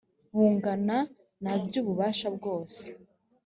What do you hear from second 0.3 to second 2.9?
bungana na by ububasha bwose